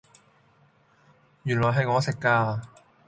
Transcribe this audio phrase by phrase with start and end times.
[1.43, 2.61] 原來係我食㗎